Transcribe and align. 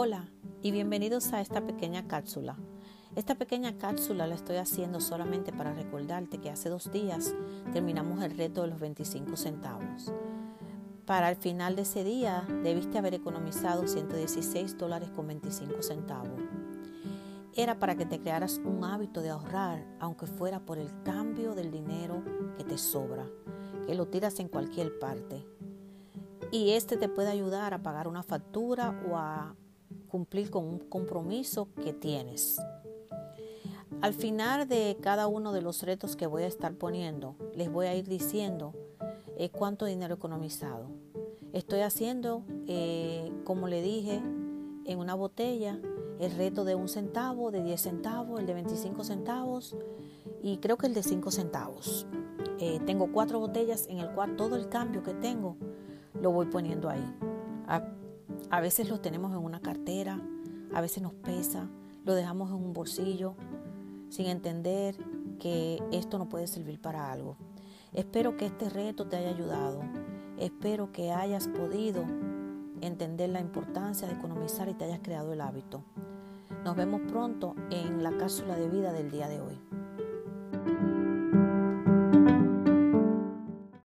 Hola 0.00 0.28
y 0.62 0.70
bienvenidos 0.70 1.32
a 1.32 1.40
esta 1.40 1.60
pequeña 1.66 2.06
cápsula. 2.06 2.56
Esta 3.16 3.34
pequeña 3.34 3.78
cápsula 3.78 4.28
la 4.28 4.36
estoy 4.36 4.54
haciendo 4.54 5.00
solamente 5.00 5.52
para 5.52 5.74
recordarte 5.74 6.38
que 6.38 6.50
hace 6.50 6.68
dos 6.68 6.92
días 6.92 7.34
terminamos 7.72 8.22
el 8.22 8.36
reto 8.38 8.62
de 8.62 8.68
los 8.68 8.78
25 8.78 9.36
centavos. 9.36 10.12
Para 11.04 11.30
el 11.30 11.34
final 11.36 11.74
de 11.74 11.82
ese 11.82 12.04
día 12.04 12.46
debiste 12.62 12.96
haber 12.96 13.14
economizado 13.14 13.88
116 13.88 14.78
dólares 14.78 15.10
con 15.10 15.26
25 15.26 15.82
centavos. 15.82 16.42
Era 17.56 17.80
para 17.80 17.96
que 17.96 18.06
te 18.06 18.20
crearas 18.20 18.60
un 18.64 18.84
hábito 18.84 19.20
de 19.20 19.30
ahorrar, 19.30 19.84
aunque 19.98 20.28
fuera 20.28 20.60
por 20.60 20.78
el 20.78 20.92
cambio 21.02 21.56
del 21.56 21.72
dinero 21.72 22.22
que 22.56 22.62
te 22.62 22.78
sobra, 22.78 23.26
que 23.84 23.96
lo 23.96 24.06
tiras 24.06 24.38
en 24.38 24.46
cualquier 24.46 24.96
parte. 25.00 25.44
Y 26.52 26.70
este 26.70 26.96
te 26.96 27.08
puede 27.08 27.30
ayudar 27.30 27.74
a 27.74 27.82
pagar 27.82 28.06
una 28.06 28.22
factura 28.22 29.02
o 29.10 29.16
a 29.16 29.56
cumplir 30.08 30.50
con 30.50 30.64
un 30.64 30.78
compromiso 30.78 31.68
que 31.82 31.92
tienes. 31.92 32.60
Al 34.00 34.14
final 34.14 34.68
de 34.68 34.96
cada 35.00 35.26
uno 35.26 35.52
de 35.52 35.62
los 35.62 35.82
retos 35.82 36.16
que 36.16 36.26
voy 36.26 36.42
a 36.42 36.46
estar 36.46 36.74
poniendo, 36.74 37.36
les 37.54 37.70
voy 37.70 37.86
a 37.86 37.94
ir 37.94 38.08
diciendo 38.08 38.74
eh, 39.36 39.50
cuánto 39.50 39.86
dinero 39.86 40.14
he 40.14 40.16
economizado. 40.16 40.90
Estoy 41.52 41.80
haciendo, 41.80 42.44
eh, 42.66 43.32
como 43.44 43.68
le 43.68 43.82
dije, 43.82 44.22
en 44.84 44.98
una 44.98 45.14
botella 45.14 45.80
el 46.20 46.32
reto 46.36 46.64
de 46.64 46.74
un 46.74 46.88
centavo, 46.88 47.50
de 47.50 47.62
10 47.62 47.80
centavos, 47.80 48.40
el 48.40 48.46
de 48.46 48.54
25 48.54 49.04
centavos 49.04 49.76
y 50.42 50.58
creo 50.58 50.76
que 50.76 50.86
el 50.86 50.94
de 50.94 51.02
5 51.02 51.30
centavos. 51.30 52.06
Eh, 52.60 52.80
tengo 52.86 53.12
cuatro 53.12 53.38
botellas 53.38 53.86
en 53.88 53.98
el 53.98 54.10
cual 54.10 54.36
todo 54.36 54.56
el 54.56 54.68
cambio 54.68 55.02
que 55.02 55.14
tengo 55.14 55.56
lo 56.20 56.32
voy 56.32 56.46
poniendo 56.46 56.88
ahí. 56.88 57.04
A 57.66 57.82
veces 58.60 58.88
lo 58.88 59.00
tenemos 59.00 59.32
en 59.32 59.38
una 59.38 59.60
cartera, 59.60 60.20
a 60.74 60.80
veces 60.80 61.02
nos 61.02 61.14
pesa, 61.14 61.68
lo 62.04 62.14
dejamos 62.14 62.50
en 62.50 62.56
un 62.56 62.72
bolsillo, 62.72 63.34
sin 64.08 64.26
entender 64.26 64.96
que 65.38 65.82
esto 65.92 66.18
no 66.18 66.28
puede 66.28 66.46
servir 66.46 66.80
para 66.80 67.12
algo. 67.12 67.36
Espero 67.92 68.36
que 68.36 68.46
este 68.46 68.68
reto 68.68 69.06
te 69.06 69.16
haya 69.16 69.30
ayudado. 69.30 69.80
Espero 70.38 70.92
que 70.92 71.12
hayas 71.12 71.48
podido 71.48 72.04
entender 72.80 73.30
la 73.30 73.40
importancia 73.40 74.06
de 74.06 74.14
economizar 74.14 74.68
y 74.68 74.74
te 74.74 74.84
hayas 74.84 75.00
creado 75.00 75.32
el 75.32 75.40
hábito. 75.40 75.82
Nos 76.64 76.76
vemos 76.76 77.00
pronto 77.08 77.54
en 77.70 78.02
la 78.02 78.16
cápsula 78.16 78.56
de 78.56 78.68
vida 78.68 78.92
del 78.92 79.10
día 79.10 79.28
de 79.28 79.40
hoy. 79.40 80.97